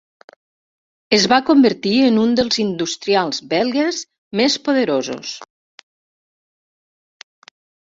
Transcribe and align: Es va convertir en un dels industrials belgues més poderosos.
Es 1.17 1.27
va 1.33 1.39
convertir 1.49 1.91
en 2.07 2.17
un 2.23 2.33
dels 2.41 2.59
industrials 2.65 3.45
belgues 3.55 4.03
més 4.43 4.59
poderosos. 4.67 5.39